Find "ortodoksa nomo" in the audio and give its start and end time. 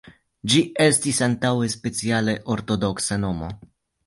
2.57-3.53